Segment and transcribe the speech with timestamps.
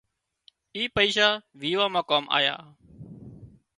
[0.75, 1.27] اي پئيشا
[1.59, 2.55] ويوان مان ڪام آيا